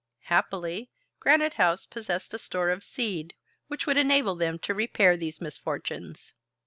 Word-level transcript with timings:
Happily, 0.33 0.89
Granite 1.19 1.53
House 1.53 1.85
possessed 1.85 2.33
a 2.33 2.39
store 2.39 2.71
of 2.71 2.83
seed 2.83 3.35
which 3.67 3.85
would 3.85 3.97
enable 3.97 4.33
them 4.33 4.57
to 4.57 4.73
repair 4.73 5.15
these 5.15 5.39
misfortunes. 5.39 6.33